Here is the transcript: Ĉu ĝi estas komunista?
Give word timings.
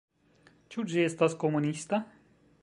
Ĉu 0.75 0.85
ĝi 0.93 1.05
estas 1.09 1.37
komunista? 1.45 2.01